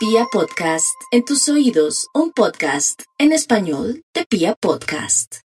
[0.00, 5.40] Pia Podcast, en tus oídos, un podcast en español de Pia Podcast.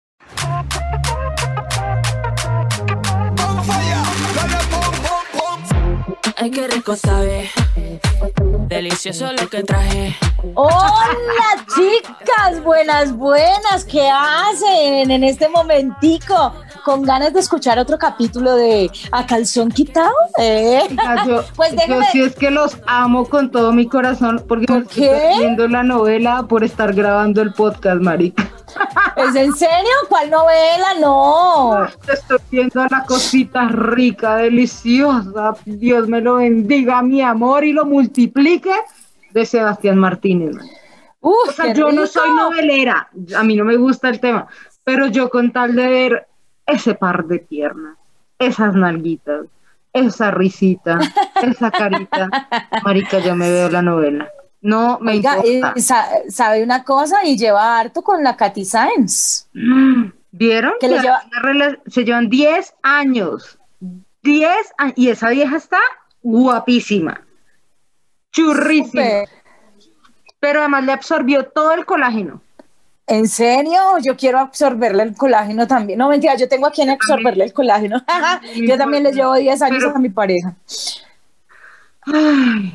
[6.36, 7.48] Ay, qué rico sabe.
[8.68, 10.16] Delicioso lo que traje.
[10.54, 16.54] Hola chicas, buenas, buenas, ¿qué hacen en este momentico?
[16.84, 20.12] ¿Con ganas de escuchar otro capítulo de A Calzón Quitado?
[20.38, 20.82] ¿Eh?
[21.26, 24.82] Yo, Pues déjeme- yo sí es que los amo con todo mi corazón porque ¿Por
[24.82, 28.48] estoy perdiendo la novela por estar grabando el podcast, marica.
[29.16, 29.90] ¿Es en serio?
[30.08, 30.94] ¿Cuál novela?
[31.00, 31.86] No.
[32.10, 35.54] Estoy viendo la cosita rica, deliciosa.
[35.66, 38.72] Dios me lo bendiga, mi amor, y lo multiplique
[39.32, 40.56] de Sebastián Martínez.
[41.20, 44.46] Uf, O sea, yo no soy novelera, a mí no me gusta el tema,
[44.84, 46.26] pero yo con tal de ver
[46.66, 47.96] ese par de piernas,
[48.38, 49.46] esas nalguitas,
[49.92, 50.98] esa risita,
[51.42, 52.28] esa carita,
[52.82, 54.28] marica, yo me veo la novela.
[54.62, 55.72] No me Oiga, importa.
[55.76, 59.48] eh, sa- sabe una cosa y lleva harto con la Katy Sáenz.
[60.32, 60.72] ¿Vieron?
[60.80, 61.22] que le lleva-
[61.86, 63.58] Se llevan 10 años.
[64.22, 64.94] 10 años.
[64.96, 65.78] Y esa vieja está
[66.22, 67.20] guapísima.
[68.32, 68.86] Churrísima.
[69.02, 69.28] Súper.
[70.38, 72.40] Pero además le absorbió todo el colágeno.
[73.06, 73.80] ¿En serio?
[74.02, 75.98] Yo quiero absorberle el colágeno también.
[75.98, 78.00] No, mentira, yo tengo a quien absorberle el colágeno.
[78.66, 80.54] yo también le llevo 10 años Pero- a mi pareja.
[82.06, 82.72] Ay,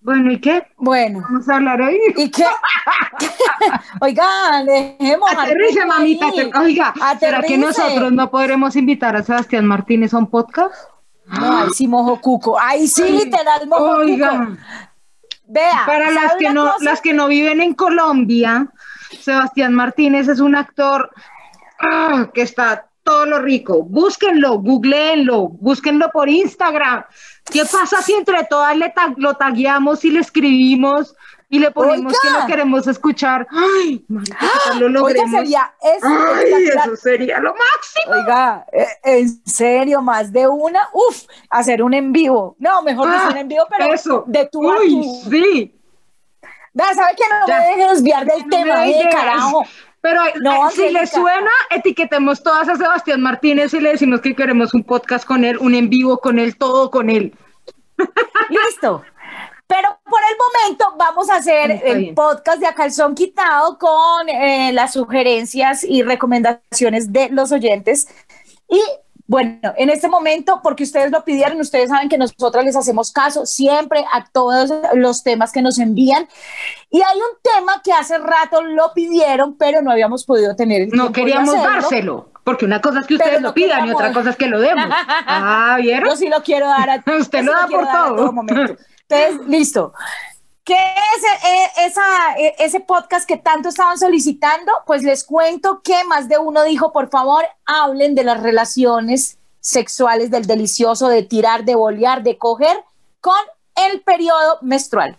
[0.00, 0.66] bueno, ¿y qué?
[0.76, 1.98] Bueno, Vamos a hablar hoy.
[2.16, 2.44] ¿y qué?
[4.00, 5.30] Oigan, dejemos.
[5.32, 6.26] Aterrice, mamita.
[6.28, 7.58] ater- Oiga, ¿será que Aterrice.
[7.58, 10.74] nosotros no podremos invitar a Sebastián Martínez a un podcast?
[11.26, 12.60] No, ahí sí mojo cuco.
[12.60, 14.30] Ahí sí, literal mojo Oiga.
[14.46, 14.56] cuco.
[15.48, 15.84] Vea.
[15.86, 16.84] Para las ¿sabe que, no, cosa?
[16.84, 18.68] las que no viven en Colombia,
[19.20, 21.10] Sebastián Martínez es un actor
[21.80, 23.84] ah, que está todo lo rico.
[23.84, 27.04] Búsquenlo, googleenlo, búsquenlo por Instagram.
[27.50, 31.14] ¿Qué pasa si entre todas le tag- lo tagueamos y le escribimos
[31.48, 32.18] y le ponemos Oiga.
[32.22, 33.46] que lo queremos escuchar?
[33.50, 34.36] ¡Ay, marica,
[34.80, 35.30] lo Oiga, logremos!
[35.30, 36.06] sería eso.
[36.06, 38.14] ¡Ay, eso sería lo máximo!
[38.16, 42.56] Oiga, eh, en serio, más de una, uf, hacer un en vivo.
[42.58, 44.24] No, mejor Ah, un en vivo, pero eso.
[44.26, 44.90] de a ¡Uy,
[45.24, 45.30] tú.
[45.30, 45.72] sí!
[46.94, 47.58] ¿sabe que no Ya.
[47.60, 49.14] me deje desviar del No tema, digas.
[49.14, 49.62] carajo?
[50.06, 54.36] Pero No, eh, si le suena, etiquetemos todas a Sebastián Martínez y le decimos que
[54.36, 57.36] queremos un podcast con él, un en vivo con él, todo con él.
[58.48, 59.02] Listo.
[59.66, 62.14] Pero por el momento vamos a hacer Está el bien.
[62.14, 68.06] podcast de A Calzón Quitado con eh, las sugerencias y recomendaciones de los oyentes.
[68.68, 68.80] Y
[69.28, 73.44] bueno, en este momento, porque ustedes lo pidieron, ustedes saben que nosotros les hacemos caso
[73.44, 76.28] siempre a todos los temas que nos envían.
[76.90, 80.88] Y hay un tema que hace rato lo pidieron, pero no habíamos podido tener el
[80.90, 81.70] No de queríamos hacerlo.
[81.72, 84.60] dárselo, porque una cosa es que ustedes lo pidan y otra cosa es que lo
[84.60, 84.86] demos.
[85.26, 86.08] Ah, ¿vieron?
[86.10, 88.32] Yo sí lo quiero dar a Usted lo da por todo.
[88.32, 88.76] momento.
[89.08, 89.92] Entonces, listo.
[90.62, 91.75] ¿Qué es eh,
[92.36, 94.72] ese podcast que tanto estaban solicitando?
[94.86, 100.30] Pues les cuento que más de uno dijo, por favor, hablen de las relaciones sexuales,
[100.30, 102.76] del delicioso, de tirar, de bolear, de coger
[103.20, 103.34] con
[103.74, 105.18] el periodo menstrual.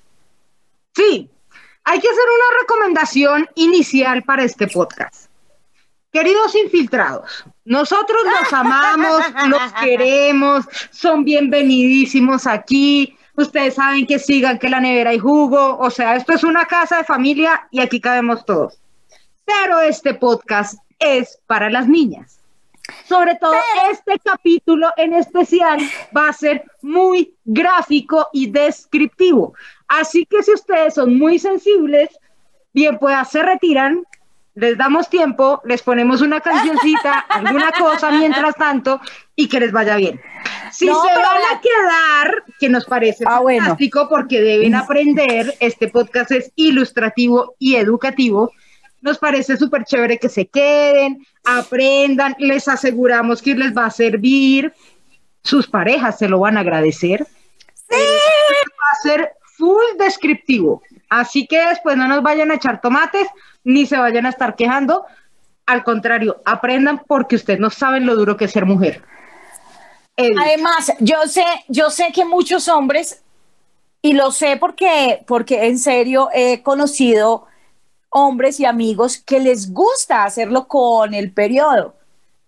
[0.96, 1.30] Sí,
[1.84, 5.30] hay que hacer una recomendación inicial para este podcast.
[6.12, 13.17] Queridos infiltrados, nosotros los amamos, los queremos, son bienvenidísimos aquí.
[13.38, 16.98] Ustedes saben que sigan que la nevera hay jugo, o sea, esto es una casa
[16.98, 18.80] de familia y aquí cabemos todos.
[19.46, 22.40] Pero este podcast es para las niñas.
[23.06, 23.54] Sobre todo
[23.92, 25.80] este capítulo en especial
[26.16, 29.54] va a ser muy gráfico y descriptivo.
[29.88, 32.10] Así que si ustedes son muy sensibles,
[32.74, 34.04] bien pueda se retiran,
[34.58, 39.00] les damos tiempo, les ponemos una cancioncita, alguna cosa mientras tanto
[39.36, 40.20] y que les vaya bien.
[40.72, 43.62] Si No, se van a quedar, que nos parece Ah, bueno.
[43.62, 48.52] fantástico porque deben aprender, este podcast es ilustrativo y educativo,
[49.02, 54.74] nos parece súper chévere que se queden, aprendan, les aseguramos que les va a servir,
[55.44, 57.28] sus parejas se lo van a agradecer.
[57.92, 57.98] Va
[58.92, 63.28] a ser full descriptivo, así que después no nos vayan a echar tomates
[63.68, 65.06] ni se vayan a estar quejando.
[65.66, 69.04] Al contrario, aprendan porque ustedes no saben lo duro que es ser mujer.
[70.16, 73.22] Además, yo sé, yo sé que muchos hombres,
[74.02, 77.46] y lo sé porque, porque en serio he conocido
[78.10, 81.94] hombres y amigos que les gusta hacerlo con el periodo.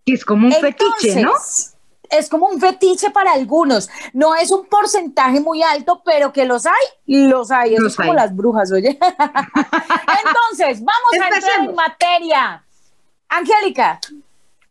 [0.06, 1.34] que es como un fetiche, ¿no?
[2.10, 3.90] Es como un fetiche para algunos.
[4.14, 6.74] No es un porcentaje muy alto, pero que los hay,
[7.06, 7.74] los hay.
[7.76, 8.18] Eso Los es como hay.
[8.18, 8.98] las brujas, oye.
[9.00, 12.64] Entonces, vamos a entrar en materia.
[13.30, 14.00] Angélica,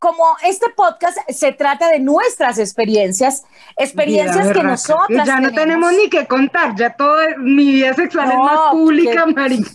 [0.01, 3.45] como este podcast se trata de nuestras experiencias,
[3.77, 8.35] experiencias que nosotras Ya no tenemos ni que contar, ya todo mi vida sexual es
[8.35, 9.71] No, más pública, que- marica.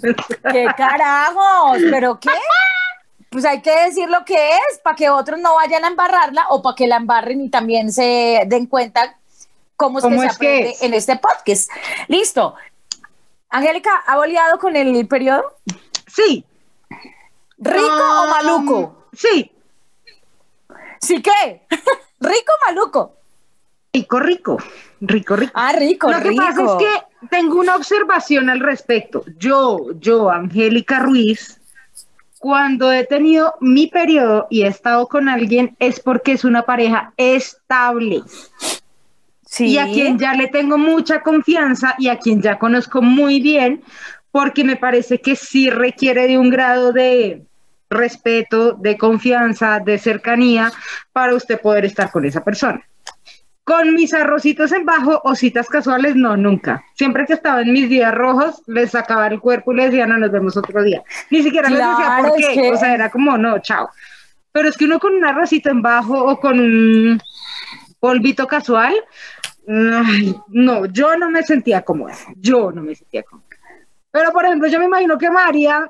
[0.51, 1.77] ¿Qué carajos?
[1.89, 2.29] ¿Pero qué?
[3.33, 6.61] Pues hay que decir lo que es para que otros no vayan a embarrarla o
[6.61, 9.17] para que la embarren y también se den cuenta
[9.75, 10.81] cómo es que ¿Cómo se que aprende es?
[10.83, 11.69] en este podcast.
[12.07, 12.53] Listo.
[13.49, 15.55] Angélica, ¿ha boleado con el periodo?
[16.07, 16.45] Sí.
[17.57, 19.07] ¿Rico o maluco?
[19.13, 19.51] Sí,
[21.03, 21.61] ¿Sí qué?
[22.19, 23.15] ¿Rico o maluco?
[23.93, 24.57] rico, rico,
[25.01, 25.51] rico, rico.
[25.53, 26.43] Ah, rico, Lo que rico.
[26.43, 29.23] pasa es que tengo una observación al respecto.
[29.37, 31.59] Yo, yo, Angélica Ruiz,
[32.43, 37.13] cuando he tenido mi periodo y he estado con alguien es porque es una pareja
[37.15, 38.21] estable
[39.45, 39.67] sí.
[39.67, 43.81] y a quien ya le tengo mucha confianza y a quien ya conozco muy bien,
[44.29, 47.43] porque me parece que sí requiere de un grado de
[47.89, 50.73] respeto, de confianza, de cercanía
[51.13, 52.85] para usted poder estar con esa persona.
[53.65, 56.83] Con mis arrocitos en bajo o citas casuales, no, nunca.
[56.95, 60.17] Siempre que estaba en mis días rojos, les sacaba el cuerpo y les decía, no,
[60.17, 61.01] nos vemos otro día.
[61.29, 62.53] Ni siquiera les decía por es qué.
[62.53, 63.89] que- O sea, era como, no, chao.
[64.51, 67.21] Pero es que uno con un arrocito en bajo o con un
[67.99, 68.93] polvito casual,
[69.65, 72.15] no, yo no me sentía cómoda.
[72.35, 73.47] Yo no me sentía cómoda.
[74.11, 75.89] Pero, por ejemplo, yo me imagino que María...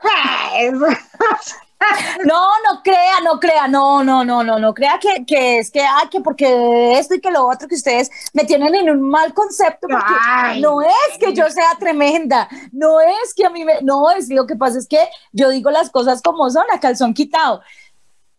[2.24, 5.82] No, no crea, no crea, no, no, no, no, no crea que, que es que,
[5.82, 9.34] ay, que porque esto y que lo otro que ustedes me tienen en un mal
[9.34, 10.60] concepto, porque Ay.
[10.62, 14.46] no es que yo sea tremenda, no es que a mí me, no es, lo
[14.46, 17.60] que pasa es que yo digo las cosas como son, a calzón quitado.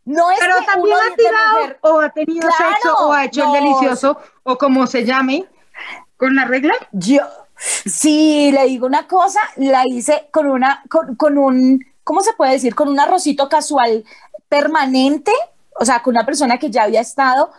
[0.05, 3.11] No es Pero que también uno ha tirado mujer- o ha tenido Claro, sexo o
[3.13, 3.55] ha hecho no.
[3.55, 5.45] el delicioso o como se llame
[6.17, 6.73] con la regla.
[6.91, 7.21] Yo,
[7.57, 12.54] sí, le digo una cosa, la hice con una, con, con un, ¿cómo se puede
[12.54, 12.74] decir?
[12.75, 14.06] Con un arrocito casual
[14.48, 15.34] permanente,
[15.78, 17.52] o sea, con una persona que ya había estado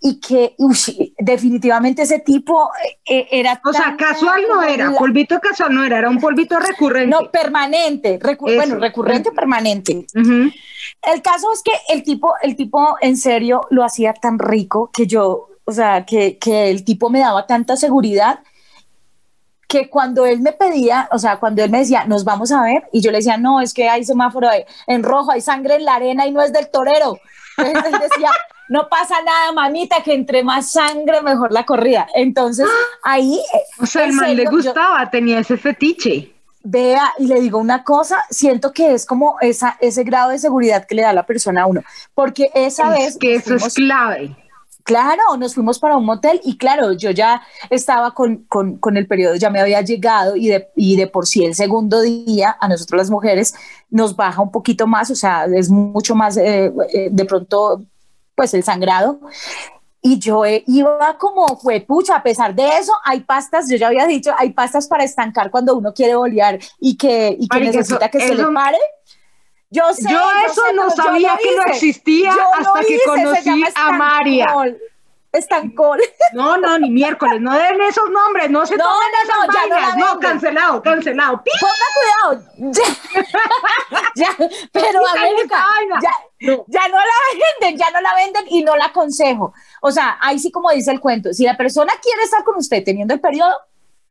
[0.00, 2.68] y que uy, definitivamente ese tipo
[3.06, 3.58] eh, era...
[3.64, 7.08] O sea, casual no era, la- polvito casual no era, era un polvito recurrente.
[7.08, 8.56] no, permanente, recu- Eso.
[8.56, 10.04] bueno, recurrente, permanente.
[10.14, 15.06] El caso es que el tipo, el tipo en serio lo hacía tan rico que
[15.06, 18.40] yo, o sea, que, que el tipo me daba tanta seguridad
[19.74, 22.84] que cuando él me pedía, o sea, cuando él me decía, nos vamos a ver,
[22.92, 25.84] y yo le decía, no, es que hay semáforo de- en rojo, hay sangre en
[25.84, 27.18] la arena y no es del torero.
[27.58, 28.30] Entonces él decía,
[28.68, 32.06] no pasa nada, mamita, que entre más sangre, mejor la corrida.
[32.14, 32.68] Entonces
[33.02, 33.34] ahí...
[33.52, 36.30] eh, O sea, el man le serio, yo- gustaba, tenía ese fetiche.
[36.62, 40.86] Vea, y le digo una cosa, siento que es como esa, ese grado de seguridad
[40.86, 41.82] que le da la persona a uno,
[42.14, 43.18] porque esa vez...
[43.18, 44.34] Que eso es clave.
[44.84, 49.06] Claro, nos fuimos para un motel y claro, yo ya estaba con, con, con el
[49.06, 52.68] periodo, ya me había llegado y de, y de por sí el segundo día a
[52.68, 53.54] nosotros las mujeres
[53.88, 57.82] nos baja un poquito más, o sea, es mucho más eh, eh, de pronto
[58.34, 59.20] pues el sangrado.
[60.06, 63.86] Y yo eh, iba como, fue pucha, a pesar de eso, hay pastas, yo ya
[63.86, 67.78] había dicho, hay pastas para estancar cuando uno quiere bolear y que, y que Marica,
[67.78, 68.76] necesita eso- que se eso- le pare.
[69.74, 73.90] Yo sé, Yo eso sé, no sabía que no existía Yo hasta que conocí a
[73.92, 74.54] María.
[75.32, 76.00] estancol.
[76.32, 79.76] No, no, ni miércoles, no den esos nombres, no se No, tomen no, esas no,
[79.76, 81.42] ya no cancelado, cancelado.
[81.44, 81.50] ¡Pi!
[81.60, 82.72] Ponga cuidado.
[82.72, 82.84] Ya,
[84.16, 84.36] ya,
[84.72, 85.64] pero América,
[86.02, 86.10] ya,
[86.66, 87.16] ya no la
[87.60, 89.54] venden, ya no la venden y no la aconsejo.
[89.80, 92.82] O sea, ahí sí como dice el cuento, si la persona quiere estar con usted
[92.84, 93.56] teniendo el periodo,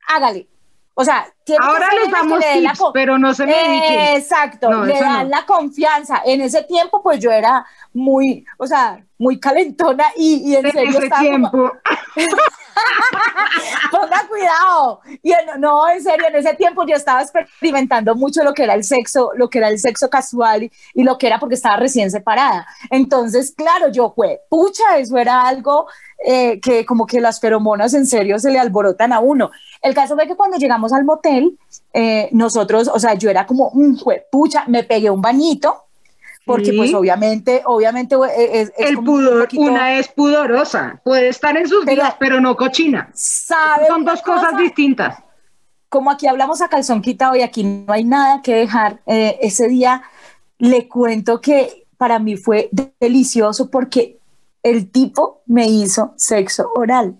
[0.07, 0.47] hágale.
[0.95, 4.15] O sea, tiene que Ahora ser les que damos le co- pero no se mediquen.
[4.15, 5.29] Exacto, No, le dan no.
[5.37, 6.21] la confianza.
[6.23, 10.71] En ese tiempo, pues yo era muy, o sea, muy calentona y, y en En
[10.71, 11.71] serio ese estaba como- tiempo.
[13.91, 15.01] Ponga cuidado.
[15.21, 18.73] Y en- no, en serio, en ese tiempo yo estaba experimentando mucho lo que era
[18.73, 22.09] el sexo, lo que era el sexo casual y, lo que era porque estaba recién
[22.11, 22.65] separada.
[22.89, 25.87] Entonces, claro, yo fue, pucha, eso era algo
[26.25, 29.51] eh, que como que las feromonas en serio se le alborotan a uno.
[29.81, 31.57] El caso fue que cuando llegamos al motel,
[31.93, 35.82] eh, nosotros, o sea, yo era como, "Mm, jue- pucha, me pegué un bañito.
[36.45, 36.77] Porque Sí.
[36.77, 41.55] pues obviamente, obviamente eh, es, es el un pudor, poquito- una es pudorosa, puede estar
[41.55, 43.09] en sus Pero- días, pero no cochina.
[43.13, 44.57] ¿sabe Son dos cosas cosa?
[44.61, 45.17] distintas.
[45.89, 49.67] como aquí hablamos a calzón quitado y aquí no hay nada que dejar, eh, ese
[49.67, 50.01] día
[50.57, 54.17] le cuento que para mí fue de- delicioso porque
[54.63, 57.15] el tipo me hizo sexo oral.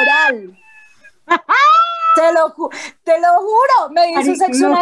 [0.00, 0.56] Oral.
[2.20, 2.70] Te lo,
[3.04, 4.76] te lo juro, me hizo sexo no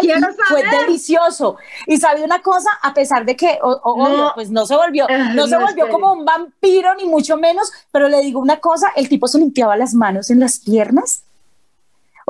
[0.48, 1.56] fue delicioso.
[1.86, 4.04] Y sabía una cosa, a pesar de que, o- o- No.
[4.14, 5.90] obvio, pues no se volvió, no se no, volvió espere.
[5.90, 9.76] como un vampiro, ni mucho menos, pero le digo una cosa, el tipo se limpiaba
[9.76, 11.22] las manos en las piernas.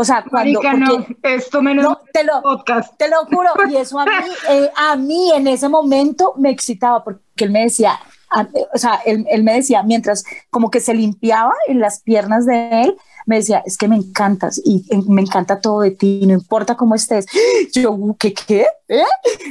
[0.00, 0.60] O sea, cuando...
[0.62, 2.96] Marica, no, esto menos no, te lo, podcast.
[2.96, 4.12] te lo juro, y eso a mí,
[4.48, 7.98] eh, a mí en ese momento me excitaba porque él me decía,
[8.30, 12.46] a- o sea, él, él me decía, mientras como que se limpiaba en las piernas
[12.46, 12.96] de él,
[13.28, 16.76] me decía, es que me encantas y eh, me encanta todo de ti, no importa
[16.76, 17.26] cómo estés.
[17.74, 18.66] Yo, "Uh, ¿qué qué?
[18.88, 19.02] ¿Eh?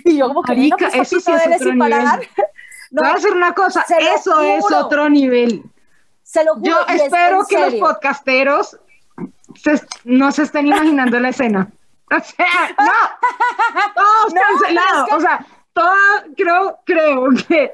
[0.04, 2.20] Y yo como que, Marica, "Venga, pues, eso sí es otro sin parar".
[2.20, 2.30] nivel.
[2.90, 5.62] No, voy a decir una cosa, eso es otro nivel.
[6.24, 6.66] se lo juro.
[6.66, 8.78] Yo es espero que los podcasteros
[9.62, 11.70] se- no se estén imaginando la escena.
[12.10, 12.92] O sea, no,
[13.96, 15.00] todos No, cancelados.
[15.04, 15.98] es que- O sea, todos,
[16.38, 17.74] creo, creo que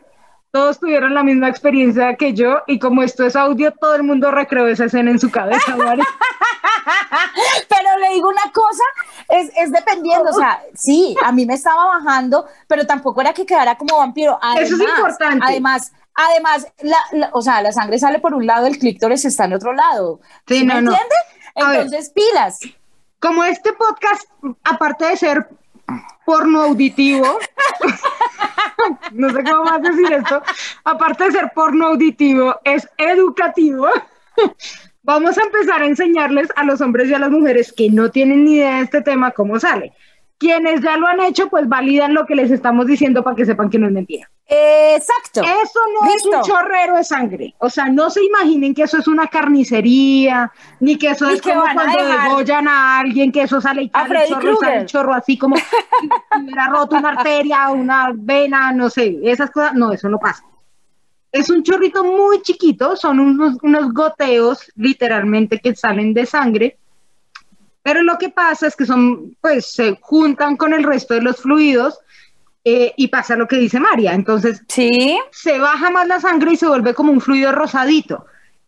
[0.54, 4.30] todos tuvieron la misma experiencia que yo y como esto es audio, todo el mundo
[4.30, 5.76] recreó esa escena en su cabeza.
[5.76, 6.04] ¿vale?
[7.68, 8.84] Pero le digo una cosa,
[9.30, 13.46] es, es dependiendo, o sea, sí, a mí me estaba bajando, pero tampoco era que
[13.48, 14.38] quedara como vampiro.
[14.42, 15.44] Además, Eso es importante.
[15.48, 19.46] Además, además, la, la- o sea, la sangre sale por un lado, el clítoris está
[19.46, 20.20] en otro lado.
[20.48, 20.92] Sí, me no, no.
[20.92, 21.18] entiendes?
[21.56, 21.66] Ver.
[21.82, 22.60] Entonces, pilas.
[23.20, 24.30] Como este podcast,
[24.64, 25.48] aparte de ser
[26.25, 27.39] porno auditivo,
[29.12, 30.42] no sé cómo más decir esto,
[30.84, 33.88] aparte de ser porno auditivo, es educativo.
[35.03, 38.46] Vamos a empezar a enseñarles a los hombres y a las mujeres que no tienen
[38.46, 39.94] ni idea de este tema cómo sale.
[40.44, 43.70] Quienes ya lo han hecho, pues validan lo que les estamos diciendo para que sepan
[43.70, 44.30] que no es mentira.
[44.46, 45.40] Exacto.
[45.42, 47.56] Eso no es un chorrero de sangre.
[47.60, 51.42] O sea, no se imaginen que eso es una carnicería, ni que eso Ni es
[51.42, 55.14] que como a cuando degollan a alguien, que eso sale y sale chorro, sale chorro
[55.14, 55.64] así como si
[56.42, 59.76] hubiera roto una arteria, una vena, no sé, esas cosas.
[59.76, 60.44] No, eso no pasa.
[61.32, 66.78] Es un chorrito muy chiquito, son unos, unos goteos literalmente que salen de sangre,
[67.84, 71.38] pero lo que pasa es que son, pues se juntan con el resto de los
[71.38, 72.00] fluidos
[72.66, 74.13] eh, y pasa lo que dice María.
[74.13, 75.20] Entonces, Sí.
[75.32, 78.25] se baja más la sangre y se vuelve como un fluido rosadito.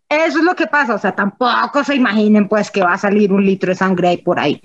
[0.08, 3.32] Eso es lo que pasa, o sea, tampoco se imaginen pues que va a salir
[3.32, 4.62] un litro de sangre ahí por ahí.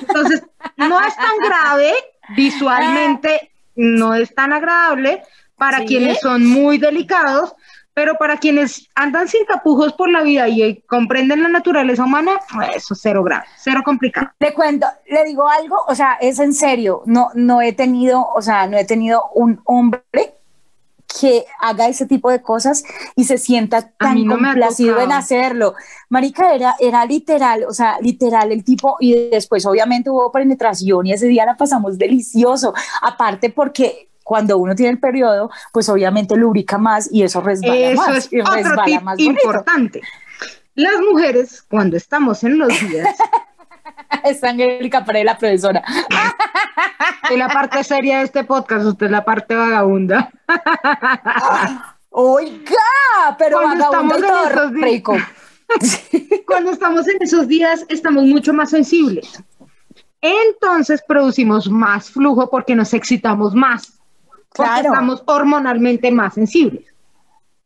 [0.00, 0.42] Entonces,
[0.76, 1.92] no es tan grave,
[2.36, 5.22] visualmente no es tan agradable
[5.56, 5.86] para Sí.
[5.86, 7.54] quienes son muy delicados,
[7.94, 12.40] pero para quienes andan sin tapujos por la vida y eh, comprenden la naturaleza humana,
[12.74, 14.30] eso es cero grave, cero complicado.
[14.38, 18.40] Le cuento, le digo algo, o sea, es en serio, no, no he tenido, o
[18.40, 20.34] sea, no he tenido un hombre
[21.20, 22.84] que haga ese tipo de cosas
[23.16, 25.74] y se sienta tan no complacido en hacerlo.
[26.08, 31.12] Marica, era, era literal, o sea, literal el tipo, y después obviamente hubo penetración y
[31.12, 32.72] ese día la pasamos delicioso,
[33.02, 38.00] aparte porque cuando uno tiene el periodo, pues obviamente lubrica más y eso resbala Eso
[38.00, 38.16] más.
[38.16, 40.00] es y otro resbala tip más importante.
[40.74, 43.14] Las mujeres, cuando estamos en los días,
[44.24, 45.82] Es Angélica Pared, la profesora.
[47.30, 50.30] es la parte seria de este podcast, usted es la parte vagabunda.
[52.08, 55.02] Oiga, pero Cuando estamos en esos días.
[56.46, 59.42] Cuando estamos en esos días, estamos mucho más sensibles.
[60.22, 64.01] Entonces producimos más flujo porque nos excitamos más.
[64.54, 64.88] Porque Claro.
[64.92, 66.84] estamos hormonalmente más sensibles.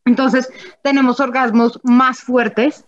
[0.05, 0.49] Entonces,
[0.83, 2.85] tenemos orgasmos más fuertes,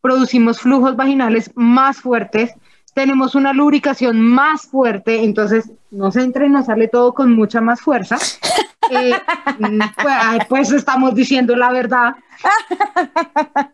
[0.00, 2.52] producimos flujos vaginales más fuertes,
[2.94, 7.80] tenemos una lubricación más fuerte, entonces nos entra y nos sale todo con mucha más
[7.80, 8.18] fuerza.
[8.92, 9.12] Eh,
[9.60, 12.16] mm, pues, pues estamos diciendo la verdad.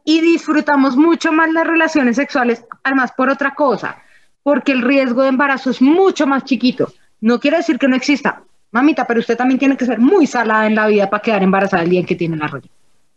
[0.05, 3.97] Y disfrutamos mucho más las relaciones sexuales, además por otra cosa,
[4.43, 6.93] porque el riesgo de embarazo es mucho más chiquito.
[7.23, 8.43] No quiere decir que no exista,
[8.77, 11.83] mamita, pero usted también tiene que ser muy salada en la vida para quedar embarazada
[11.83, 12.71] el día en que tiene la regla.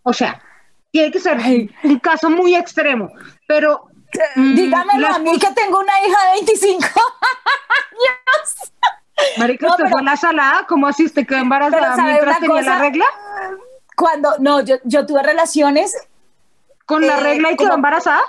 [0.04, 0.42] O sea,
[0.92, 1.38] tiene que ser
[1.84, 3.12] un caso muy extremo,
[3.48, 3.86] pero
[4.36, 6.88] mm, Dígamelo a mí que tengo una hija de 25.
[9.38, 12.62] Marica, No, usted pero- fue la salada, ¿cómo así usted quedó embarazada ¿sabe mientras tenía
[12.62, 13.06] la regla?
[13.96, 15.96] Cuando, no, yo, yo tuve relaciones,
[16.86, 18.22] ¿Con la Eh, regla y quedó embarazada?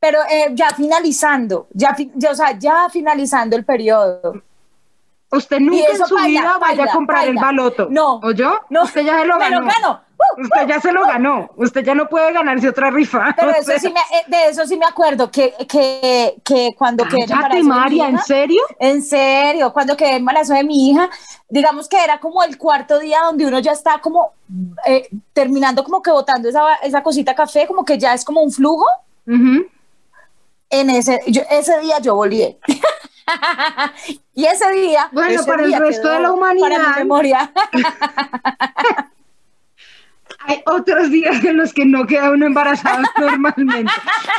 [0.00, 4.42] pero eh, ya finalizando, ya, ya, o sea, ya finalizando el periodo.
[5.30, 7.42] Usted nunca en su baila, vida vaya a baila, comprar el baila.
[7.42, 7.88] baloto.
[7.90, 8.60] No, ¿O yo?
[8.70, 8.84] no.
[8.84, 9.60] Usted ya se lo Me ganó.
[9.60, 10.00] lo gano.
[10.18, 10.42] ¡Uh!
[10.42, 11.50] Usted ya se lo ganó.
[11.56, 13.32] Usted ya no puede ganarse otra rifa.
[13.38, 17.04] Pero eso sea, sí me, eh, de eso sí me acuerdo, que, que, que cuando
[17.04, 18.62] quedé embarazo de mi María, ¿en hija- serio?
[18.80, 21.08] En serio, cuando quedé embarazo de mi hija,
[21.48, 24.32] digamos que era como el cuarto día donde uno ya está como
[24.86, 28.50] eh, terminando como que botando esa, esa cosita café, como que ya es como un
[28.50, 28.86] flujo.
[29.26, 29.66] Ujú.
[30.70, 32.56] En ese, yo- ese día yo volví.
[34.34, 35.08] y ese día.
[35.12, 36.68] Bueno, ese para el día resto quedó de la humanidad.
[36.68, 37.52] Para mi memoria.
[40.48, 43.92] hay otros días en los que no queda uno embarazado normalmente.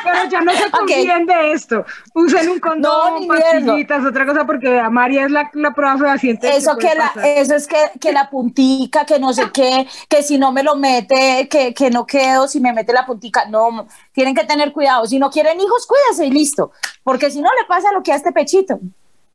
[0.04, 1.86] Pero ya no se confíen de esto.
[2.16, 6.50] Usen un condón, no, pastillitas, otra cosa, porque a María es la, la prueba fehaciente.
[6.56, 10.40] Eso, que, la, eso es que, que, la puntica, que no sé qué, que si
[10.40, 13.46] no me lo mete, que, que no quedo, si me mete la puntica.
[13.46, 15.06] No, tienen que tener cuidado.
[15.06, 16.72] Si no quieren hijos, cuídense y listo.
[17.04, 18.80] Porque si no, le pasa lo que a este pechito.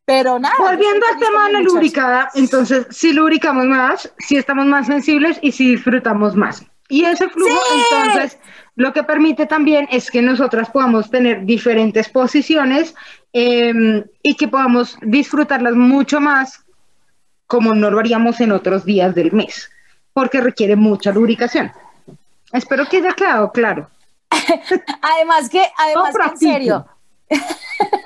[0.05, 0.55] Pero nada.
[0.59, 5.53] Volviendo al tema de la lubricada, entonces si lubricamos más, si estamos más sensibles y
[5.53, 6.65] si disfrutamos más.
[6.89, 8.39] Y ese flujo, entonces,
[8.77, 12.95] lo que permite también es que nosotras podamos tener diferentes posiciones
[13.33, 16.65] em, y que podamos disfrutarlas mucho más
[17.47, 19.71] como no lo haríamos en otros días del mes,
[20.13, 21.73] porque requiere mucha lubricación.
[22.53, 23.89] Espero que haya quedado claro.
[25.03, 26.87] además que, además que en serio.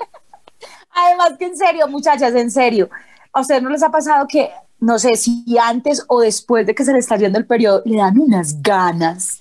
[1.05, 2.89] además que en serio, muchachas, en serio.
[3.31, 6.85] ¿A ustedes no les ha pasado que no sé si antes o después de que
[6.85, 9.39] se le está yendo el periodo, le dan unas ganas.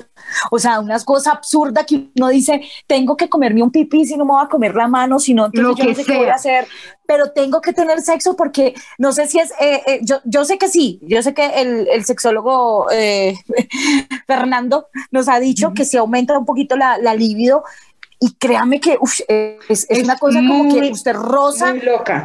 [0.50, 4.24] O sea, unas cosas absurdas que uno dice, tengo que comerme un pipí si no
[4.24, 6.18] me voy a comer la mano, si no, entonces Lo yo que no sé qué
[6.18, 6.66] voy a hacer,
[7.06, 10.58] pero tengo que tener sexo porque no sé si es, eh, eh, yo, yo sé
[10.58, 13.34] que sí, yo sé que el, el sexólogo eh,
[14.26, 17.62] Fernando nos ha dicho que si aumenta un poquito la, la libido,
[18.20, 18.98] y créame que
[19.68, 21.74] es, una cosa como que usted rosa,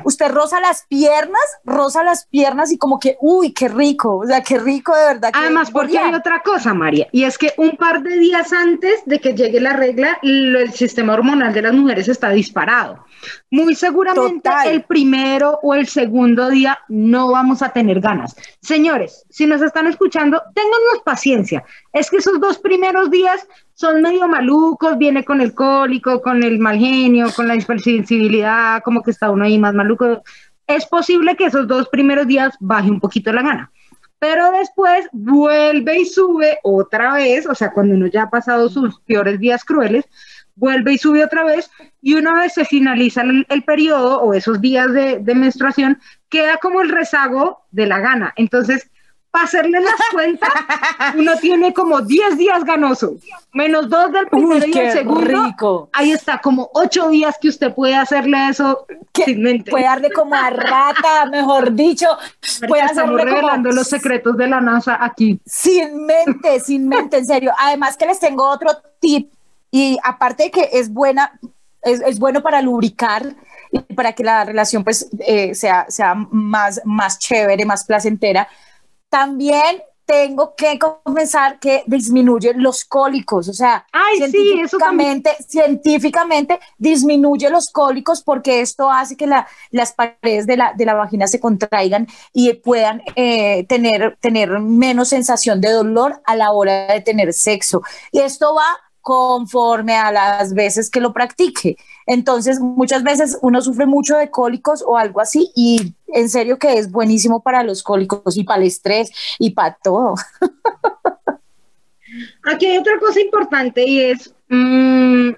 [0.03, 4.41] usted rosa las piernas, rosa las piernas y como que, uy, qué rico, o sea,
[4.41, 5.31] qué rico de verdad.
[5.33, 9.19] Además, porque hay otra cosa, María, y es que un par de días antes de
[9.19, 13.05] que llegue la regla, el sistema hormonal de las mujeres está disparado.
[13.51, 18.35] Muy seguramente el primero o el segundo día no vamos a tener ganas.
[18.61, 21.63] Señores, si nos están escuchando, téngannos paciencia.
[21.91, 26.59] Es que esos dos primeros días son medio malucos, viene con el cólico, con el
[26.59, 30.23] mal genio, con la hipersensibilidad, como que está uno ahí más maluco.
[30.67, 33.71] Es posible que esos dos primeros días baje un poquito la gana,
[34.19, 38.99] pero después vuelve y sube otra vez, o sea, cuando uno ya ha pasado sus
[39.01, 40.05] peores días crueles,
[40.55, 41.69] vuelve y sube otra vez,
[42.01, 46.81] y una vez se finaliza el, periodo o esos días de, de menstruación, queda como
[46.81, 48.33] el rezago de la gana.
[48.35, 48.89] Entonces,
[49.33, 50.51] para hacerle las cuentas,
[51.17, 53.15] uno tiene como 10 días ganoso,
[53.51, 55.21] menos dos del primero y el segundo.
[55.21, 55.89] Rico.
[55.91, 58.85] Ahí está, como 8 días que usted puede hacerle eso
[59.25, 59.71] sin mente.
[59.71, 62.07] Puede darle como a rata, mejor dicho.
[62.67, 65.39] puede estamos revelando los secretos de la NASA aquí.
[65.47, 67.53] Sin mente, sin mente, en serio.
[67.57, 68.69] Además que les tengo otro
[68.99, 69.31] tip
[69.73, 71.39] y aparte de que es buena,
[71.81, 73.35] es, es bueno para lubricar
[73.71, 78.47] y para que la relación pues eh, sea, sea más, más chévere, más placentera
[79.09, 88.21] también tengo que confesar que disminuye los cólicos, o sea, científicamente, científicamente disminuye los cólicos
[88.21, 93.01] porque esto hace que las paredes de la, de la, vagina se contraigan y puedan
[93.15, 97.81] eh, tener, tener menos sensación de dolor a la hora de tener sexo.
[98.11, 98.65] Y esto va
[99.03, 101.77] conforme a las veces que lo practique.
[102.07, 106.77] Entonces, muchas veces uno sufre mucho de cólicos o algo así y en serio que
[106.77, 110.15] es buenísimo para los cólicos y para el estrés y para todo.
[112.43, 115.29] Aquí hay otra cosa importante y es, mm,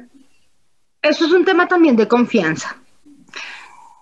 [1.02, 2.78] eso es un tema también de confianza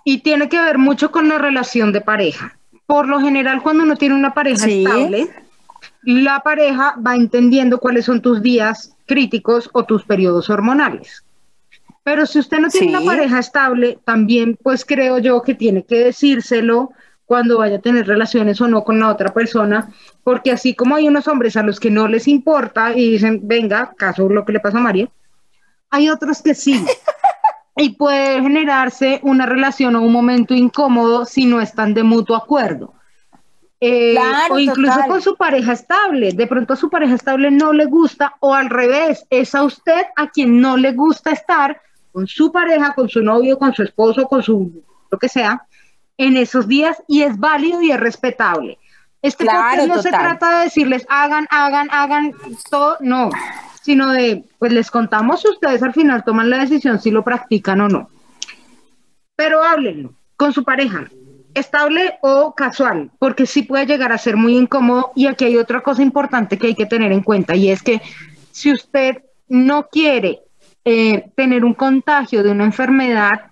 [0.03, 2.57] y tiene que ver mucho con la relación de pareja.
[2.85, 5.29] Por lo general, cuando uno tiene una pareja estable,
[6.03, 11.23] la pareja va entendiendo cuáles son tus días críticos o tus periodos hormonales.
[12.03, 16.03] Pero si usted no tiene una pareja estable, también pues creo yo que tiene que
[16.03, 16.91] decírselo
[17.25, 19.89] cuando vaya a tener relaciones o no con la otra persona,
[20.23, 23.93] porque así como hay unos hombres a los que no les importa y dicen, venga,
[23.97, 25.09] caso lo que le pasa a María,
[25.89, 26.85] hay otros que sí.
[27.77, 32.93] y puede generarse una relación o un momento incómodo si no están de mutuo acuerdo.
[33.85, 34.15] Eh,
[34.49, 36.31] o incluso con su pareja estable.
[36.31, 40.05] De pronto a su pareja estable no le gusta o al revés, es a usted
[40.15, 41.81] a quien no le gusta estar
[42.13, 45.67] con su pareja, con su novio, con su esposo, con su lo que sea,
[46.17, 48.77] en esos días y es válido y es respetable.
[49.21, 52.33] Este claro, no se trata de decirles hagan, hagan, hagan
[52.69, 53.31] todo, no,
[53.81, 57.81] sino de pues les contamos si ustedes al final toman la decisión si lo practican
[57.81, 58.09] o no.
[59.35, 61.09] Pero háblenlo con su pareja
[61.53, 65.11] estable o casual, porque sí puede llegar a ser muy incómodo.
[65.15, 68.01] Y aquí hay otra cosa importante que hay que tener en cuenta y es que
[68.51, 70.41] si usted no quiere
[70.85, 73.51] eh, tener un contagio de una enfermedad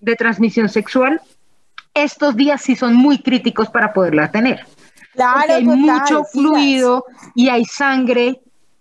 [0.00, 1.20] de transmisión sexual,
[1.94, 4.66] estos días sí son muy críticos para poderla tener.
[5.14, 8.40] Claro, hay mucho fluido y hay sangre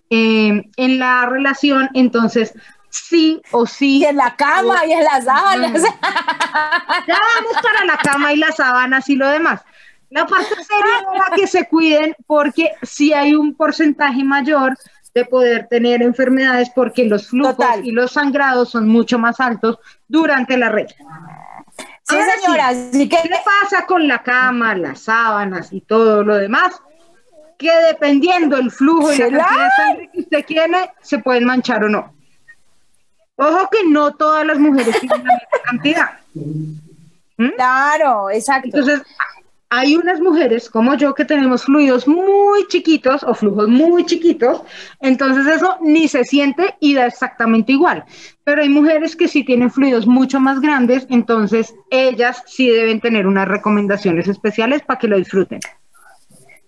[0.10, 2.54] eh, en la relación, entonces
[2.92, 4.00] sí o sí.
[4.00, 5.82] Y en la cama y en las sábanas.
[7.08, 9.62] Ya vamos para la cama y las sábanas y lo demás.
[10.10, 14.78] La parte seria era que se cuiden porque si hay un porcentaje mayor
[15.14, 17.86] de poder tener enfermedades porque los flujos Total.
[17.86, 20.96] y los sangrados son mucho más altos durante la regla.
[22.04, 26.24] Sí, Ahora señora, así que ¿Qué le pasa con la cama, las sábanas y todo
[26.24, 26.82] lo demás?
[27.58, 31.86] Que dependiendo el flujo y la cantidad de sangre que usted tiene, se pueden manchar
[31.86, 32.21] o no.
[33.38, 36.10] Ojo que no todas las mujeres tienen la misma cantidad.
[37.56, 38.68] claro, exacto.
[38.68, 39.02] Entonces,
[39.74, 44.62] hay unas mujeres como yo que tenemos fluidos muy chiquitos o flujos muy chiquitos,
[45.00, 48.04] entonces eso ni se siente y da exactamente igual.
[48.44, 53.26] Pero hay mujeres que sí tienen fluidos mucho más grandes, entonces ellas sí deben tener
[53.26, 55.62] unas recomendaciones especiales para que lo disfruten.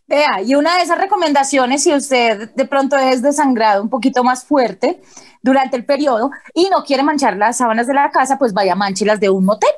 [0.08, 4.44] Vea, y una de esas recomendaciones, si usted de pronto es desangrado un poquito más
[4.46, 5.02] fuerte
[5.42, 9.20] durante el periodo y no quiere manchar las sábanas de la casa, pues vaya manchilas
[9.20, 9.70] de un motel.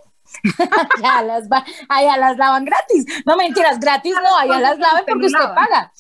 [0.98, 3.06] allá, las va- allá las lavan gratis.
[3.26, 5.92] No mentiras, gratis no, allá las lavan porque usted paga.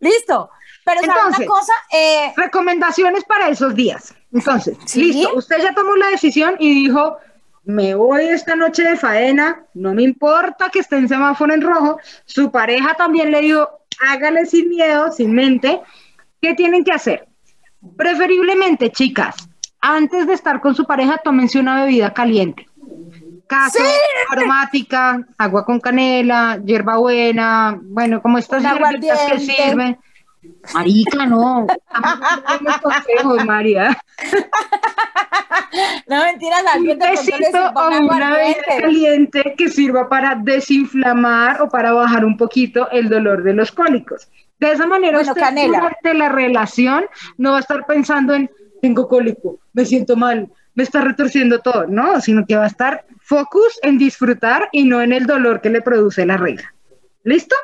[0.00, 0.50] Listo.
[0.84, 1.72] Pero ¿sabe una Entonces, cosa?
[1.92, 4.14] Eh, Recomendaciones para esos días.
[4.32, 5.12] Entonces, Sí.
[5.12, 7.18] listo, usted ya tomó la decisión y dijo,
[7.64, 11.98] me voy esta noche de faena, no me importa que esté en semáforo en rojo,
[12.24, 13.68] su pareja también le dijo,
[14.00, 15.80] hágale sin miedo, sin mente,
[16.40, 17.28] ¿qué tienen que hacer?
[17.96, 19.48] Preferiblemente, chicas,
[19.80, 22.66] antes de estar con su pareja, tómense una bebida caliente.
[23.46, 23.82] Caso,
[24.30, 29.98] aromática, agua con canela, hierbabuena, bueno, como estas hierbitas que sirven.
[30.74, 31.66] Marica, no.
[32.82, 33.96] Consejos, María.
[36.08, 41.92] no mentiras, Un sirva o un una bebida caliente que sirva para desinflamar o para
[41.92, 44.28] bajar un poquito el dolor de los cólicos.
[44.58, 45.78] De esa manera, Bueno, usted canela.
[45.78, 47.04] durante la relación
[47.36, 48.50] no va a estar pensando en
[48.80, 53.04] tengo cólico, me siento mal, me está retorciendo todo, no, sino que va a estar
[53.20, 56.74] focus en disfrutar y no en el dolor que le produce la regla.
[57.22, 57.54] ¿Listo?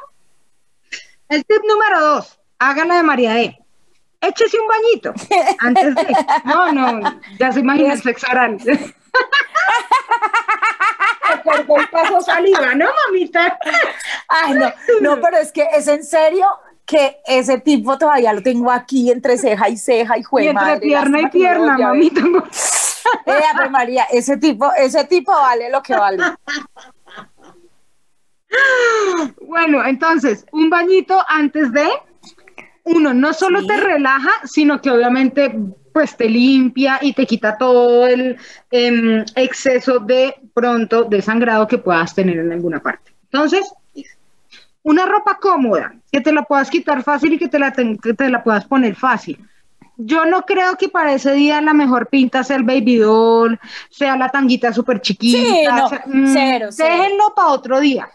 [1.28, 3.58] El tip número dos, hágala de María E.
[4.20, 5.14] Échese un bañito
[5.60, 6.16] antes de.
[6.44, 8.58] No, no, ya se imagina el sexo oral.
[11.44, 13.58] Por un paso saliva, ¿no, mamita?
[14.28, 16.46] Ay, no, no, pero es que es en serio
[16.84, 20.54] que ese tipo todavía lo tengo aquí entre ceja y ceja y Y jue entre
[20.64, 21.96] madre, pierna y pierna, volví a ver.
[21.96, 22.22] mamita.
[23.24, 26.22] Eh, Ave María, ese tipo, ese tipo vale lo que vale.
[29.46, 31.88] Bueno, entonces, un bañito antes de.
[32.96, 33.66] Uno, no solo Sí.
[33.66, 35.54] te relaja, sino que obviamente
[35.92, 38.36] pues te limpia y te quita todo el
[38.70, 43.12] em, exceso de pronto de sangrado que puedas tener en alguna parte.
[43.24, 43.72] Entonces,
[44.82, 48.28] una ropa cómoda, que te la puedas quitar fácil y que te la, que te
[48.30, 49.38] la puedas poner fácil.
[49.96, 53.58] Yo no creo que para ese día la mejor pinta sea el baby doll,
[53.90, 55.38] sea la tanguita súper chiquita.
[55.38, 56.88] Sí, no, sea- mm, cero, cero.
[57.02, 58.08] Déjenlo para otro día.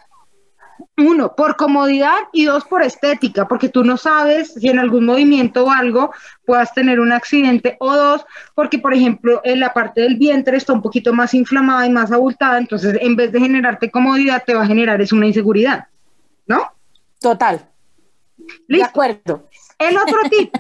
[0.95, 5.65] Uno, por comodidad y dos, por estética, porque tú no sabes si en algún movimiento
[5.65, 6.13] o algo
[6.45, 7.77] puedas tener un accidente.
[7.79, 11.87] O dos, porque, por ejemplo, en la parte del vientre está un poquito más inflamada
[11.87, 15.25] y más abultada, entonces en vez de generarte comodidad, te va a generar es una
[15.25, 15.87] inseguridad.
[16.45, 16.71] ¿No?
[17.19, 17.65] Total,
[18.37, 18.85] de Listo.
[18.89, 19.49] acuerdo.
[19.79, 20.53] El otro tip,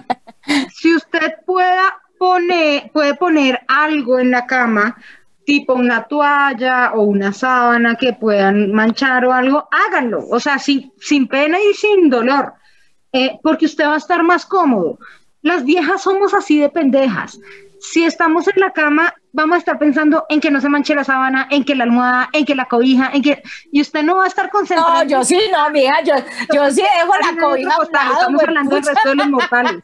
[0.73, 4.97] si usted pueda poner, puede poner algo en la cama,
[5.45, 10.91] tipo una toalla o una sábana que puedan manchar o algo, háganlo, o sea, sin,
[10.99, 12.53] sin pena y sin dolor,
[13.11, 14.99] eh, porque usted va a estar más cómodo.
[15.41, 17.39] Las viejas somos así de pendejas.
[17.79, 21.03] Si estamos en la cama, vamos a estar pensando en que no se manche la
[21.03, 23.43] sábana, en que la almohada, en que la cobija, en que...
[23.73, 25.03] Y usted no va a estar concentrado.
[25.03, 26.15] No, yo sí, no, mija, yo,
[26.53, 29.75] yo sí dejo la cobija Estamos hablando del resto de los mortales.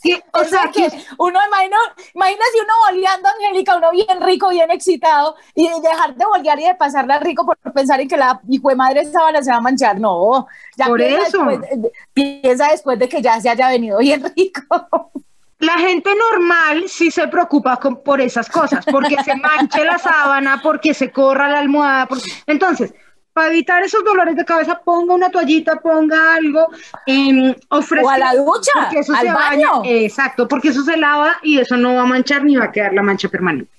[0.00, 0.86] Sí, o, O sea, sea que
[1.18, 1.76] uno imagina,
[2.14, 6.64] imagina si uno boleando, Angélica, uno bien rico, bien excitado, y dejar de bolear y
[6.66, 9.60] de pasarla rico por pensar en que la hijo de madre sábana se va a
[9.60, 9.98] manchar.
[9.98, 11.44] No, ya Por eso.
[11.44, 14.62] Después, piensa después de que ya se haya venido bien rico.
[15.60, 20.60] la gente normal sí se preocupa con- por esas cosas, porque se manche la sábana,
[20.62, 22.06] porque se corra la almohada.
[22.06, 22.94] porque- Entonces,
[23.38, 26.66] para evitar esos dolores de cabeza, ponga una toallita, ponga algo,
[27.06, 28.04] em, ofrezca.
[28.04, 29.70] O a la ducha, eso al se baño.
[29.74, 29.90] baña.
[29.92, 32.92] Exacto, porque eso se lava y eso no va a manchar ni va a quedar
[32.94, 33.70] la mancha permanente.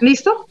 [0.00, 0.46] ¿Listo?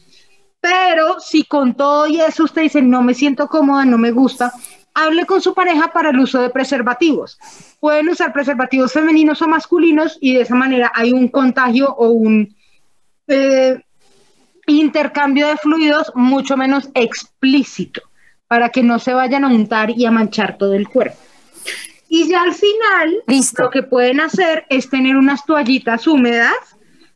[0.60, 4.52] Pero si con todo y eso usted dice, no me siento cómoda, no me gusta,
[4.92, 7.38] hable con su pareja para el uso de preservativos.
[7.80, 12.54] Pueden usar preservativos femeninos o masculinos y de esa manera hay un contagio o un
[13.26, 13.80] eh,
[14.66, 18.02] intercambio de fluidos mucho menos explícito
[18.50, 21.16] para que no se vayan a untar y a manchar todo el cuerpo.
[22.08, 23.62] Y ya al final, Listo.
[23.62, 26.52] lo que pueden hacer es tener unas toallitas húmedas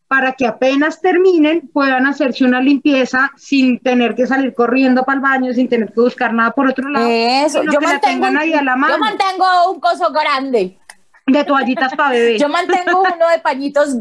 [0.06, 5.22] para que apenas terminen puedan hacerse una limpieza sin tener que salir corriendo para el
[5.22, 7.08] baño, sin tener que buscar nada por otro lado.
[7.10, 10.78] Eso, yo mantengo, ahí a la mano yo mantengo un coso grande.
[11.26, 12.38] de toallitas para bebé.
[12.38, 13.96] Yo mantengo uno de pañitos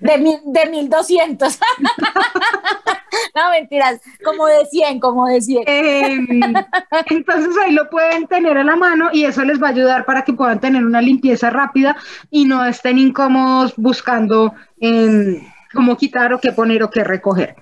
[0.00, 1.58] de, mil, de 1200.
[3.34, 5.64] no, mentiras, como de 100, como de 100.
[5.66, 6.18] Eh,
[7.10, 10.22] entonces ahí lo pueden tener a la mano y eso les va a ayudar para
[10.22, 11.96] que puedan tener una limpieza rápida
[12.30, 17.56] y no estén incómodos buscando eh, cómo quitar o qué poner o qué recoger.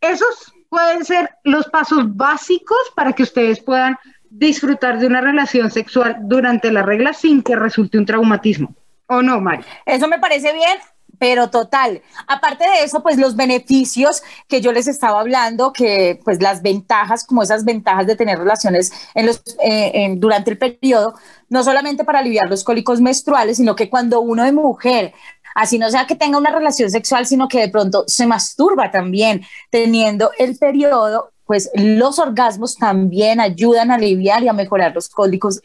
[0.00, 3.96] Esos pueden ser los pasos básicos para que ustedes puedan
[4.30, 8.74] disfrutar de una relación sexual durante la regla sin que resulte un traumatismo.
[9.06, 9.64] ¿O no, Mari?
[9.84, 10.78] Eso me parece bien,
[11.18, 12.02] pero total.
[12.26, 17.24] Aparte de eso, pues los beneficios que yo les estaba hablando, que pues las ventajas,
[17.24, 21.14] como esas ventajas de tener relaciones en los, eh, en- durante el periodo,
[21.48, 25.12] no solamente para aliviar los cólicos menstruales, sino que cuando uno es mujer,
[25.54, 29.42] así no sea que tenga una relación sexual, sino que de pronto se masturba también
[29.70, 35.60] teniendo el periodo, pues los orgasmos también ayudan a aliviar y a mejorar los cólicos,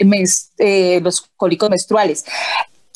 [0.60, 2.24] eh, los cólicos menstruales.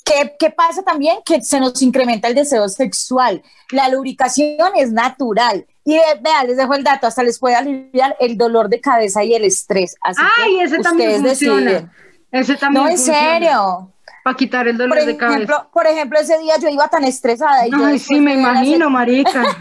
[0.05, 1.17] ¿Qué, ¿Qué pasa también?
[1.25, 3.41] Que se nos incrementa el deseo sexual.
[3.71, 5.65] La lubricación es natural.
[5.83, 9.23] Y eh, vea, les dejo el dato, hasta les puede aliviar el dolor de cabeza
[9.23, 9.95] y el estrés.
[10.01, 11.71] Así Ay, que ese también ustedes funciona.
[11.71, 11.91] deciden.
[12.31, 13.91] Ese también No, en serio.
[14.25, 15.35] Para quitar el dolor Por de cabeza.
[15.35, 17.67] ejemplo, por ejemplo, ese día yo iba tan estresada.
[17.67, 19.43] Y yo Ay, sí, me imagino, marica.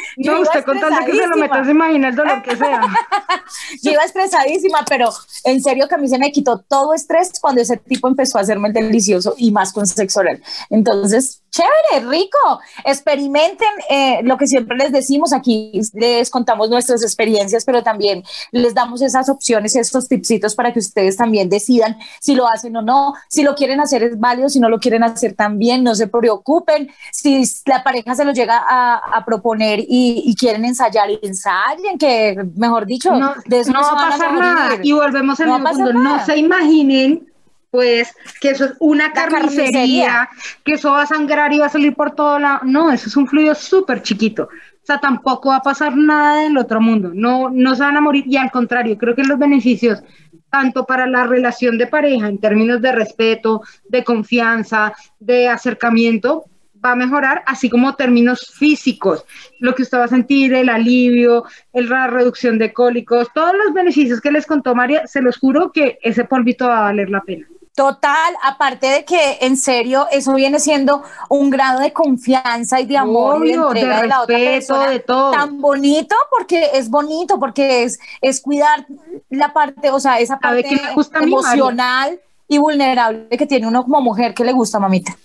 [0.16, 1.46] No, usted con tal de que se lo estresadísima.
[1.46, 2.80] meta, se imagina el dolor que sea.
[3.82, 5.10] Yo iba estresadísima, pero
[5.44, 8.42] en serio que a mí se me quitó todo estrés cuando ese tipo empezó a
[8.42, 10.42] hacerme el delicioso y más con sexo oral.
[10.68, 12.60] Entonces, chévere, rico.
[12.84, 18.74] Experimenten eh, lo que siempre les decimos aquí, les contamos nuestras experiencias, pero también les
[18.74, 23.14] damos esas opciones, estos tipsitos para que ustedes también decidan si lo hacen o no.
[23.28, 26.90] Si lo quieren hacer es válido, si no lo quieren hacer también, no se preocupen.
[27.12, 32.36] Si la pareja se lo llega a, a proponer y, y quieren ensayar, ensayen, que
[32.56, 34.78] mejor dicho, No, de eso no va a pasar nada.
[34.82, 35.92] Y volvemos al No mismo punto.
[35.92, 37.26] No se imaginen,
[37.70, 40.28] pues, que eso es una carnicería, carnicería.
[40.64, 42.60] que eso va a sangrar y va a salir por todo lado.
[42.64, 44.48] No, eso es un fluido súper chiquito.
[44.82, 47.12] O sea, tampoco va a pasar nada del otro mundo.
[47.14, 48.24] No, no se van a morir.
[48.26, 50.02] Y al contrario, creo que los beneficios,
[50.50, 56.44] tanto para la relación de pareja, en términos de respeto, de confianza, de acercamiento,
[56.84, 59.24] va a mejorar, así como términos físicos,
[59.58, 63.74] lo que usted va a sentir, el alivio, el- la reducción de cólicos, todos los
[63.74, 67.20] beneficios que les contó María, se los juro que ese polvito va a valer la
[67.20, 67.46] pena.
[67.74, 72.98] Total, aparte de que en serio eso viene siendo un grado de confianza y de
[72.98, 75.30] amor y de entrega de, la otra respeto, persona de todo.
[75.30, 78.86] tan bonito porque es bonito porque es es cuidar
[79.30, 84.34] la parte, o sea, esa ¿Sabe parte emocional y vulnerable que tiene uno como mujer
[84.34, 85.16] que le gusta, mamita.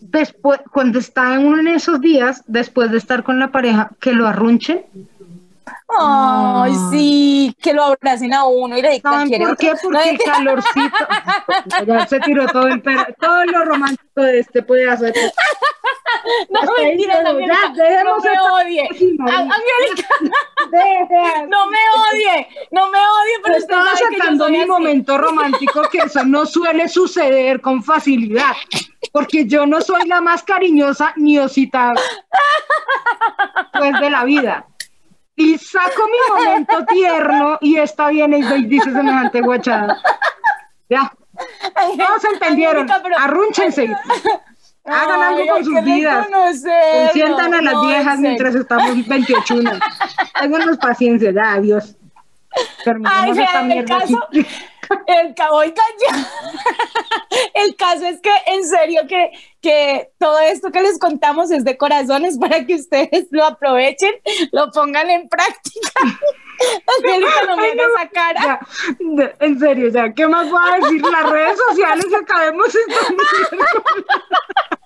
[0.00, 4.12] Después, cuando está en uno de esos días, después de estar con la pareja, que
[4.12, 4.84] lo arrunchen.
[5.90, 9.70] Ay, sí, que lo abracen a uno y le digan ¿Saben quiere por qué?
[9.72, 10.96] No, Porque el calorcito.
[11.86, 15.12] Ya se tiró todo, el per- todo lo romántico de este pedazo de
[16.50, 17.18] no, hasta mentira.
[17.20, 18.82] Angélica, Ya, no me odie.
[18.90, 20.08] Angélica,
[21.48, 24.68] no me odie, no me odie, pero usted Estaba sacando mi así.
[24.68, 28.52] momento romántico, que eso no suele suceder con facilidad,
[29.12, 31.94] porque yo no soy la más cariñosa ni osita
[33.78, 34.66] pues de la vida.
[35.38, 39.96] Y saco mi momento tierno y está bien y dice semejante guachada.
[40.88, 41.12] Ya,
[41.96, 42.88] todos entendieron.
[43.18, 43.88] Arrúnchense.
[44.84, 46.26] Hagan algo Ay, con sus vidas.
[46.26, 49.54] Consientan a las No, viejas mientras estamos 28.
[50.40, 51.96] Téngannos paciencia, ya, adiós.
[53.04, 54.14] Ay, esta el mierda aquí.
[54.14, 54.28] caso,
[55.06, 56.28] el cabo y calla.
[57.54, 61.76] El caso es que, en serio, que, que todo esto que les contamos es de
[61.76, 64.12] corazones para que ustedes lo aprovechen,
[64.50, 66.00] lo pongan en práctica.
[66.98, 68.40] Angélica, no me Ay, hagas no, esa cara.
[68.42, 68.60] Ya,
[68.98, 71.02] de- en serio, ya, ¿qué más voy a decir?
[71.02, 73.14] Las redes sociales acabemos esta.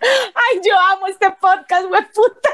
[0.00, 1.84] Ay, yo amo este podcast,
[2.14, 2.50] puta.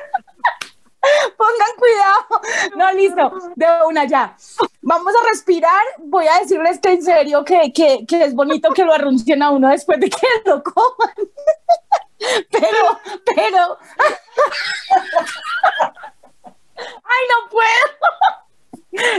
[1.37, 2.41] Pongan cuidado.
[2.77, 4.37] No, listo, de una ya.
[4.83, 5.83] Vamos a respirar.
[5.99, 9.51] Voy a decirles que en serio que, que, que es bonito que lo arruncien a
[9.51, 11.15] uno después de que lo coman.
[12.53, 13.01] Pero,
[13.35, 13.79] pero.
[16.77, 17.87] Ay, no puedo.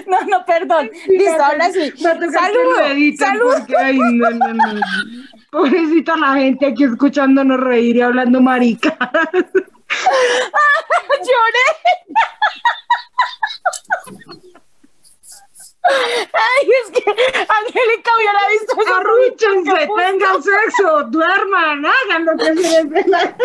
[0.08, 0.90] No, no, perdón.
[1.08, 1.92] Listo, ahora sí.
[1.98, 2.32] Salud.
[3.18, 3.54] Salud.
[3.58, 4.82] porque, ay, no, no, no.
[5.52, 8.98] Pobrecita la gente aquí escuchándonos reír y hablando marica.
[11.28, 11.68] Lloré.
[15.86, 18.96] Ay, es que Angélica hubiera visto eso.
[18.96, 23.36] Arrúchense, tengan sexo, duerman, hagan lo que se les la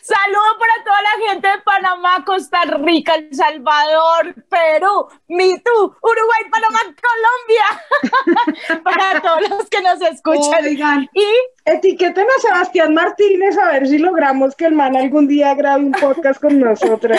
[0.00, 6.80] Saludo para toda la gente de Panamá, Costa Rica, El Salvador, Perú, Mitú, Uruguay, Panamá,
[7.00, 8.82] Colombia.
[8.82, 10.64] para todos los que nos escuchan.
[10.64, 11.26] Oigan, Y
[11.64, 15.92] etiqueten a Sebastián Martínez a ver si logramos que el man algún día grabe un
[15.92, 17.16] podcast con nosotros.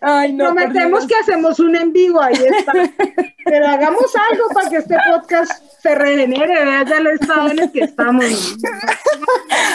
[0.00, 2.72] ay, no, Prometemos que hacemos un en vivo, ahí está.
[3.44, 7.70] Pero hagamos algo para que este podcast se regenere, vea ya el estado en el
[7.72, 8.56] que estamos.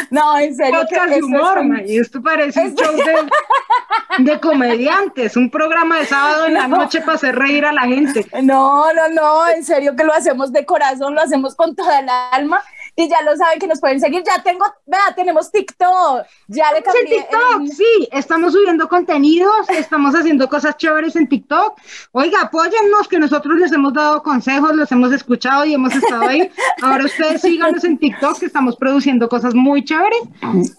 [0.10, 0.80] No, en serio.
[0.80, 6.00] podcast de humor, un- ma, y esto parece un show de, de comediantes, un programa
[6.00, 6.78] de sábado en la No.
[6.78, 8.26] noche para hacer reír a la gente.
[8.42, 12.08] No, no, no, en serio que lo hacemos de corazón, lo hacemos con toda el
[12.32, 12.64] alma
[13.04, 14.24] y ya lo saben que nos pueden seguir.
[14.26, 17.04] Ya tengo, vea, tenemos TikTok, ya le en cambié.
[17.06, 21.78] TikTok, el- sí, estamos subiendo contenidos, estamos haciendo cosas chéveres en TikTok.
[22.12, 26.50] Oiga, apóyennos, que nosotros les hemos dado consejos, los hemos escuchado y hemos estado ahí.
[26.82, 30.20] Ahora ustedes síganos en TikTok, que estamos produciendo cosas muy chéveres.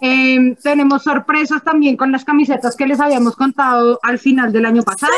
[0.01, 4.83] Eh, tenemos sorpresas también con las camisetas que les habíamos contado al final del año
[4.83, 5.13] pasado.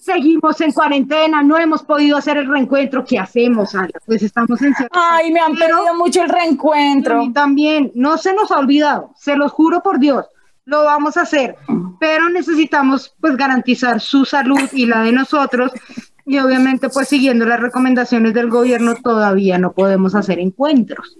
[0.00, 3.04] Seguimos en cuarentena, no hemos podido hacer el reencuentro.
[3.04, 3.88] ¿Qué hacemos, Ala?
[4.06, 7.18] Pues estamos en Ay, me han Pero- mucho el reencuentro.
[7.18, 10.26] mí también, no se nos ha olvidado, se los juro por Dios,
[10.64, 11.56] lo vamos a hacer,
[12.00, 15.72] pero necesitamos pues garantizar su salud y la de nosotros
[16.24, 21.18] y obviamente pues siguiendo las recomendaciones del gobierno todavía no podemos hacer encuentros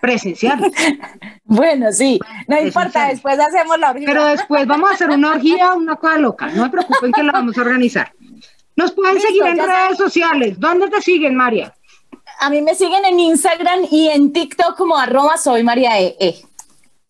[0.00, 0.72] presenciales,
[1.44, 4.06] Bueno, sí, no importa, después hacemos la orgía.
[4.06, 7.32] pero después vamos a hacer una orgía, una cosa loca, no se preocupen que la
[7.32, 8.12] vamos a organizar.
[8.76, 10.60] Nos pueden Listo, seguir en redes sociales.
[10.60, 11.74] ¿Dónde te siguen, María?
[12.40, 16.16] A mí me siguen en Instagram y en TikTok como arroba soy María E.
[16.20, 16.36] E.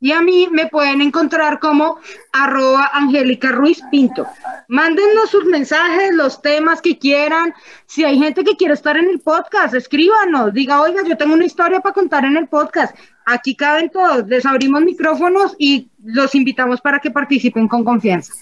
[0.01, 1.99] Y a mí me pueden encontrar como
[2.33, 4.27] arroba Angélica Ruiz Pinto.
[4.69, 7.53] Mándennos sus mensajes, los temas que quieran.
[7.87, 10.55] Si hay gente que quiere estar en el podcast, escríbanos.
[10.55, 12.97] Diga, oiga, yo tengo una historia para contar en el podcast.
[13.27, 14.27] Aquí caben todos.
[14.29, 18.33] Les abrimos micrófonos y los invitamos para que participen con confianza.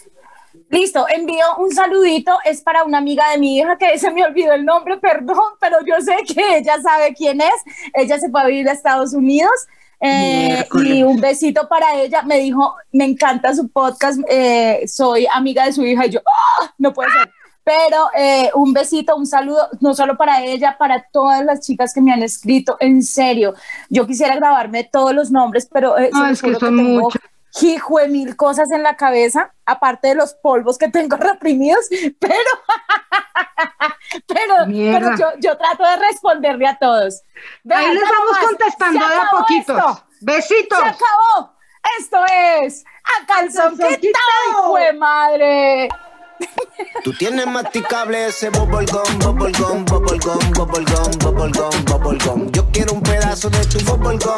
[0.68, 4.52] Listo, envío un saludito, es para una amiga de mi hija que se me olvidó
[4.52, 7.54] el nombre, perdón, pero yo sé que ella sabe quién es.
[7.94, 9.50] Ella se fue a vivir a Estados Unidos.
[10.00, 12.22] eh, y un besito para ella.
[12.22, 16.72] Me dijo, me encanta su podcast, eh, soy amiga de su hija y yo, ¡ah!
[16.78, 17.30] no puede ser.
[17.64, 22.00] Pero eh, un besito, un saludo, no solo para ella, para todas las chicas que
[22.00, 23.54] me han escrito, en serio.
[23.88, 27.00] Yo quisiera grabarme todos los nombres, pero eh, No, se los es que son tengo
[27.00, 27.20] muchos.
[27.62, 31.86] Hijo de mil cosas en la cabeza, aparte de los polvos que tengo reprimidos,
[32.18, 32.34] pero,
[34.26, 37.22] pero, pero yo, yo trato de responderle a todos.
[37.64, 39.76] Vean, Ahí les vamos más, contestando de a acabó poquitos.
[39.78, 40.78] esto, Besitos.
[40.78, 41.56] Se acabó.
[41.98, 44.50] Esto es a calzón quitado, quitado.
[44.50, 45.88] hijo de madre.
[47.02, 52.50] Tú tienes masticable ese bubblegum, bubblegum, bubblegum, bubblegum, bubblegum, bubblegum.
[52.52, 54.36] Yo quiero un pedazo de tu bubblegum,